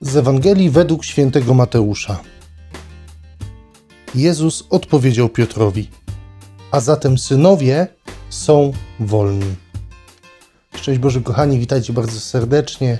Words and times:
Z 0.00 0.16
Ewangelii 0.16 0.70
według 0.70 1.04
świętego 1.04 1.54
Mateusza. 1.54 2.20
Jezus 4.14 4.64
odpowiedział 4.70 5.28
Piotrowi: 5.28 5.90
A 6.70 6.80
zatem 6.80 7.18
synowie 7.18 7.86
są 8.30 8.72
wolni. 9.00 9.54
Szczęść 10.76 11.00
Boże, 11.00 11.20
kochani, 11.20 11.58
witajcie 11.58 11.92
bardzo 11.92 12.20
serdecznie. 12.20 12.98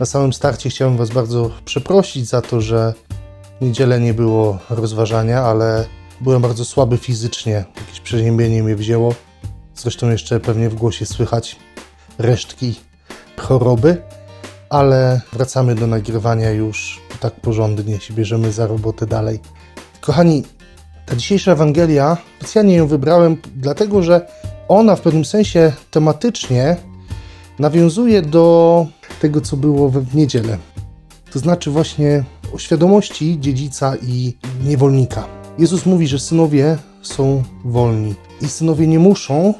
Na 0.00 0.06
samym 0.06 0.32
starcie 0.32 0.70
chciałem 0.70 0.96
Was 0.96 1.10
bardzo 1.10 1.50
przeprosić 1.64 2.28
za 2.28 2.42
to, 2.42 2.60
że 2.60 2.94
w 3.60 3.64
niedzielę 3.64 4.00
nie 4.00 4.14
było 4.14 4.58
rozważania, 4.70 5.42
ale 5.42 5.86
byłem 6.20 6.42
bardzo 6.42 6.64
słaby 6.64 6.98
fizycznie. 6.98 7.64
Jakieś 7.76 8.00
przeziębienie 8.00 8.62
mnie 8.62 8.76
wzięło. 8.76 9.14
Zresztą 9.74 10.10
jeszcze 10.10 10.40
pewnie 10.40 10.70
w 10.70 10.74
głosie 10.74 11.06
słychać 11.06 11.56
resztki 12.18 12.74
choroby, 13.36 14.02
ale 14.70 15.20
wracamy 15.32 15.74
do 15.74 15.86
nagrywania 15.86 16.50
już 16.50 17.00
tak 17.20 17.40
porządnie, 17.40 18.00
się 18.00 18.14
bierzemy 18.14 18.52
za 18.52 18.66
robotę 18.66 19.06
dalej. 19.06 19.40
Kochani, 20.00 20.42
ta 21.06 21.16
dzisiejsza 21.16 21.52
Ewangelia, 21.52 22.16
specjalnie 22.38 22.74
ją 22.74 22.86
wybrałem, 22.86 23.36
dlatego 23.56 24.02
że 24.02 24.26
ona 24.68 24.96
w 24.96 25.00
pewnym 25.00 25.24
sensie 25.24 25.72
tematycznie 25.90 26.76
nawiązuje 27.58 28.22
do 28.22 28.86
tego, 29.20 29.40
co 29.40 29.56
było 29.56 29.88
w 29.88 30.14
niedzielę. 30.14 30.58
To 31.32 31.38
znaczy 31.38 31.70
właśnie 31.70 32.24
o 32.54 32.58
świadomości 32.58 33.40
dziedzica 33.40 33.96
i 34.02 34.36
niewolnika. 34.64 35.24
Jezus 35.58 35.86
mówi, 35.86 36.08
że 36.08 36.18
synowie 36.18 36.78
są 37.02 37.42
wolni 37.64 38.14
i 38.40 38.48
synowie 38.48 38.86
nie 38.86 38.98
muszą 38.98 39.54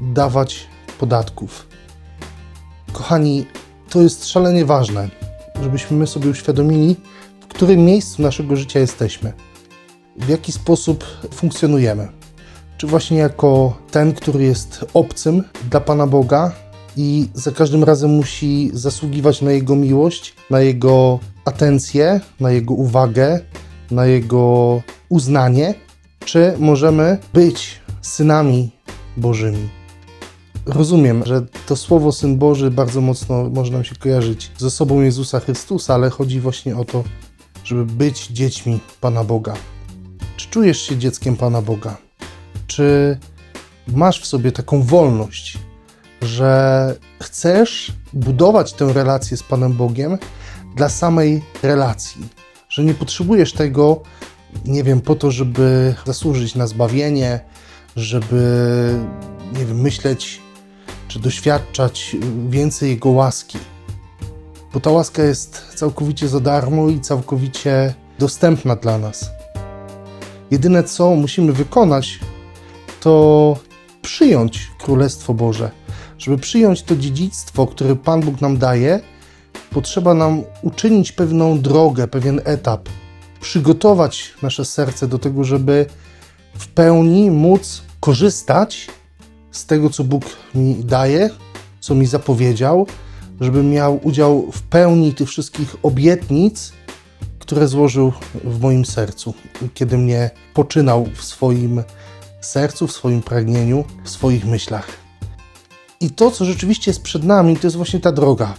dawać 0.00 0.66
podatków. 0.98 1.66
Kochani, 2.92 3.46
to 3.92 4.02
jest 4.02 4.28
szalenie 4.28 4.64
ważne, 4.64 5.08
żebyśmy 5.62 5.96
my 5.96 6.06
sobie 6.06 6.30
uświadomili, 6.30 6.96
w 7.40 7.46
którym 7.46 7.84
miejscu 7.84 8.22
naszego 8.22 8.56
życia 8.56 8.80
jesteśmy, 8.80 9.32
w 10.16 10.28
jaki 10.28 10.52
sposób 10.52 11.04
funkcjonujemy. 11.34 12.08
Czy 12.78 12.86
właśnie 12.86 13.18
jako 13.18 13.78
ten, 13.90 14.12
który 14.12 14.44
jest 14.44 14.84
obcym 14.94 15.44
dla 15.70 15.80
Pana 15.80 16.06
Boga 16.06 16.52
i 16.96 17.28
za 17.34 17.50
każdym 17.50 17.84
razem 17.84 18.10
musi 18.10 18.70
zasługiwać 18.72 19.42
na 19.42 19.52
Jego 19.52 19.76
miłość, 19.76 20.34
na 20.50 20.60
Jego 20.60 21.18
atencję, 21.44 22.20
na 22.40 22.50
Jego 22.50 22.74
uwagę, 22.74 23.40
na 23.90 24.06
Jego 24.06 24.82
uznanie, 25.08 25.74
czy 26.24 26.54
możemy 26.58 27.18
być 27.34 27.80
synami 28.02 28.70
Bożymi. 29.16 29.81
Rozumiem, 30.66 31.22
że 31.26 31.46
to 31.66 31.76
słowo 31.76 32.12
Syn 32.12 32.38
Boży 32.38 32.70
bardzo 32.70 33.00
mocno 33.00 33.50
może 33.50 33.72
nam 33.72 33.84
się 33.84 33.94
kojarzyć 33.94 34.50
z 34.58 34.64
osobą 34.64 35.00
Jezusa 35.00 35.40
Chrystusa, 35.40 35.94
ale 35.94 36.10
chodzi 36.10 36.40
właśnie 36.40 36.76
o 36.76 36.84
to, 36.84 37.04
żeby 37.64 37.84
być 37.84 38.26
dziećmi 38.26 38.80
Pana 39.00 39.24
Boga. 39.24 39.54
Czy 40.36 40.48
czujesz 40.48 40.82
się 40.82 40.96
dzieckiem 40.96 41.36
Pana 41.36 41.62
Boga? 41.62 41.96
Czy 42.66 43.18
masz 43.88 44.20
w 44.20 44.26
sobie 44.26 44.52
taką 44.52 44.82
wolność, 44.82 45.58
że 46.22 46.94
chcesz 47.22 47.92
budować 48.12 48.72
tę 48.72 48.92
relację 48.92 49.36
z 49.36 49.42
Panem 49.42 49.72
Bogiem 49.72 50.18
dla 50.76 50.88
samej 50.88 51.42
relacji? 51.62 52.28
Że 52.68 52.84
nie 52.84 52.94
potrzebujesz 52.94 53.52
tego, 53.52 54.02
nie 54.64 54.84
wiem, 54.84 55.00
po 55.00 55.14
to, 55.14 55.30
żeby 55.30 55.94
zasłużyć 56.06 56.54
na 56.54 56.66
zbawienie, 56.66 57.40
żeby, 57.96 58.98
nie 59.58 59.66
wiem, 59.66 59.80
myśleć 59.80 60.40
czy 61.12 61.18
doświadczać 61.18 62.16
więcej 62.48 62.90
Jego 62.90 63.10
łaski. 63.10 63.58
Bo 64.74 64.80
ta 64.80 64.90
łaska 64.90 65.22
jest 65.22 65.62
całkowicie 65.74 66.28
za 66.28 66.40
darmo 66.40 66.88
i 66.88 67.00
całkowicie 67.00 67.94
dostępna 68.18 68.76
dla 68.76 68.98
nas. 68.98 69.30
Jedyne 70.50 70.84
co 70.84 71.14
musimy 71.14 71.52
wykonać, 71.52 72.18
to 73.00 73.56
przyjąć 74.02 74.70
Królestwo 74.78 75.34
Boże. 75.34 75.70
Żeby 76.18 76.38
przyjąć 76.38 76.82
to 76.82 76.96
dziedzictwo, 76.96 77.66
które 77.66 77.96
Pan 77.96 78.20
Bóg 78.20 78.40
nam 78.40 78.58
daje, 78.58 79.00
potrzeba 79.70 80.14
nam 80.14 80.42
uczynić 80.62 81.12
pewną 81.12 81.60
drogę, 81.60 82.08
pewien 82.08 82.40
etap, 82.44 82.88
przygotować 83.40 84.34
nasze 84.42 84.64
serce 84.64 85.08
do 85.08 85.18
tego, 85.18 85.44
żeby 85.44 85.86
w 86.58 86.68
pełni 86.68 87.30
móc 87.30 87.82
korzystać 88.00 88.88
z 89.52 89.66
tego, 89.66 89.90
co 89.90 90.04
Bóg 90.04 90.24
mi 90.54 90.84
daje, 90.84 91.30
co 91.80 91.94
mi 91.94 92.06
zapowiedział, 92.06 92.86
żebym 93.40 93.70
miał 93.70 94.00
udział 94.02 94.52
w 94.52 94.62
pełni 94.62 95.14
tych 95.14 95.28
wszystkich 95.28 95.76
obietnic, 95.82 96.72
które 97.38 97.68
złożył 97.68 98.12
w 98.44 98.60
moim 98.60 98.84
sercu, 98.84 99.34
kiedy 99.74 99.98
mnie 99.98 100.30
poczynał 100.54 101.06
w 101.14 101.24
swoim 101.24 101.82
sercu, 102.40 102.86
w 102.86 102.92
swoim 102.92 103.22
pragnieniu, 103.22 103.84
w 104.04 104.10
swoich 104.10 104.44
myślach. 104.44 104.88
I 106.00 106.10
to, 106.10 106.30
co 106.30 106.44
rzeczywiście 106.44 106.90
jest 106.90 107.02
przed 107.02 107.24
nami, 107.24 107.56
to 107.56 107.66
jest 107.66 107.76
właśnie 107.76 108.00
ta 108.00 108.12
droga. 108.12 108.54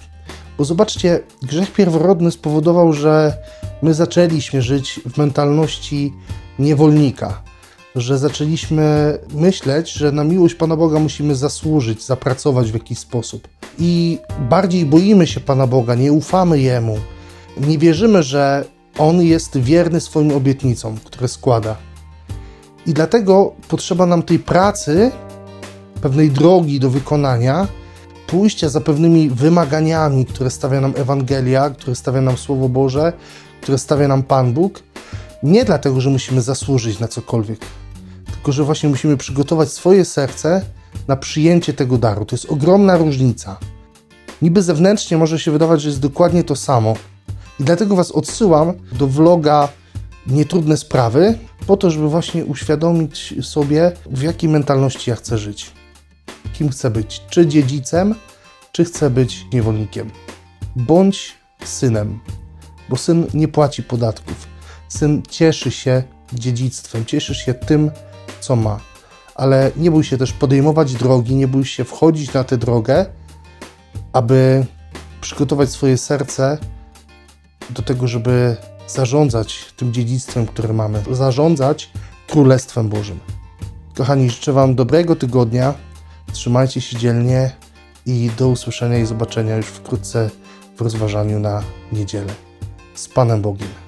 Bo 0.58 0.66
zobaczcie, 0.66 1.20
grzech 1.42 1.74
pierworodny 1.74 2.32
spowodował, 2.32 2.94
że 2.94 3.38
my 3.82 3.94
zaczęliśmy 3.94 4.62
żyć 4.62 5.00
w 5.06 5.18
mentalności 5.18 6.14
niewolnika 6.60 7.44
że 7.96 8.18
zaczęliśmy 8.18 9.18
myśleć, 9.34 9.92
że 9.92 10.12
na 10.12 10.24
miłość 10.24 10.56
Pana 10.56 10.76
Boga 10.76 11.00
musimy 11.00 11.36
zasłużyć, 11.36 12.04
zapracować 12.04 12.72
w 12.72 12.74
jakiś 12.74 13.00
sposób. 13.00 13.48
I 13.80 14.20
bardziej 14.50 14.86
boimy 14.86 15.28
się 15.28 15.40
Pana 15.40 15.68
Boga, 15.68 15.96
nie 15.96 16.12
ufamy 16.12 16.60
Jemu, 16.60 16.98
nie 17.58 17.78
wierzymy, 17.78 18.24
że 18.24 18.66
On 18.98 19.22
jest 19.22 19.58
wierny 19.58 20.02
swoim 20.02 20.32
obietnicom, 20.32 20.98
które 21.04 21.28
składa. 21.28 21.76
I 22.86 22.94
dlatego 22.94 23.54
potrzeba 23.68 24.06
nam 24.06 24.24
tej 24.24 24.40
pracy, 24.40 25.12
pewnej 26.02 26.32
drogi 26.32 26.80
do 26.80 26.90
wykonania, 26.90 27.68
pójścia 28.28 28.70
za 28.70 28.82
pewnymi 28.82 29.30
wymaganiami, 29.30 30.26
które 30.26 30.50
stawia 30.50 30.82
nam 30.82 30.94
Ewangelia, 30.98 31.70
które 31.70 31.96
stawia 31.96 32.22
nam 32.22 32.38
Słowo 32.38 32.70
Boże, 32.70 33.14
które 33.62 33.78
stawia 33.78 34.08
nam 34.08 34.24
Pan 34.24 34.54
Bóg. 34.54 34.84
Nie 35.44 35.66
dlatego, 35.66 36.02
że 36.02 36.10
musimy 36.10 36.42
zasłużyć 36.42 37.00
na 37.00 37.08
cokolwiek, 37.08 37.60
tylko 38.44 38.52
że 38.52 38.64
właśnie 38.64 38.90
musimy 38.90 39.18
przygotować 39.18 39.72
swoje 39.72 40.06
serce 40.06 40.62
na 41.08 41.16
przyjęcie 41.16 41.74
tego 41.74 41.98
daru. 41.98 42.26
To 42.26 42.36
jest 42.36 42.46
ogromna 42.46 42.98
różnica. 42.98 43.58
Niby 44.42 44.62
zewnętrznie 44.62 45.18
może 45.18 45.40
się 45.40 45.52
wydawać, 45.52 45.82
że 45.82 45.90
jest 45.90 46.00
dokładnie 46.00 46.44
to 46.44 46.56
samo. 46.56 46.94
I 47.60 47.64
dlatego 47.64 47.96
Was 47.96 48.12
odsyłam 48.12 48.74
do 48.92 49.08
vloga 49.08 49.70
Nietrudne 50.28 50.78
Sprawy, 50.78 51.38
po 51.68 51.78
to, 51.78 51.92
żeby 51.92 52.10
właśnie 52.10 52.46
uświadomić 52.46 53.34
sobie, 53.42 53.92
w 54.06 54.22
jakiej 54.22 54.50
mentalności 54.50 55.10
ja 55.10 55.16
chcę 55.16 55.38
żyć. 55.38 55.72
Kim 56.54 56.70
chcę 56.70 56.90
być? 56.90 57.22
Czy 57.30 57.48
dziedzicem, 57.48 58.16
czy 58.72 58.86
chcę 58.86 59.10
być 59.10 59.46
niewolnikiem? 59.54 60.12
Bądź 60.76 61.34
synem, 61.64 62.20
bo 62.90 62.98
syn 62.98 63.28
nie 63.34 63.48
płaci 63.48 63.84
podatków. 63.84 64.48
Syn 64.88 65.22
cieszy 65.30 65.72
się 65.72 66.04
dziedzictwem, 66.34 67.06
cieszy 67.06 67.36
się 67.36 67.54
tym, 67.54 67.92
co 68.44 68.56
ma. 68.56 68.80
Ale 69.36 69.72
nie 69.76 69.92
bój 69.92 70.04
się 70.04 70.18
też 70.18 70.34
podejmować 70.34 70.94
drogi, 70.94 71.36
nie 71.36 71.48
bój 71.48 71.66
się 71.66 71.84
wchodzić 71.84 72.34
na 72.34 72.44
tę 72.44 72.58
drogę, 72.58 73.06
aby 74.14 74.66
przygotować 75.22 75.70
swoje 75.70 75.98
serce 75.98 76.58
do 77.70 77.82
tego, 77.82 78.08
żeby 78.08 78.56
zarządzać 78.88 79.74
tym 79.78 79.94
dziedzictwem, 79.94 80.46
które 80.46 80.74
mamy, 80.74 81.04
zarządzać 81.12 81.92
Królestwem 82.28 82.90
Bożym. 82.90 83.20
Kochani, 83.96 84.30
życzę 84.30 84.54
Wam 84.54 84.76
dobrego 84.76 85.16
tygodnia, 85.16 85.74
trzymajcie 86.32 86.82
się 86.82 86.98
dzielnie 86.98 87.52
i 88.06 88.30
do 88.38 88.48
usłyszenia 88.48 88.98
i 88.98 89.06
zobaczenia 89.06 89.58
już 89.58 89.66
wkrótce 89.66 90.30
w 90.78 90.82
rozważaniu 90.82 91.40
na 91.40 91.64
niedzielę. 91.92 92.34
Z 92.94 93.08
Panem 93.08 93.42
Bogiem. 93.42 93.83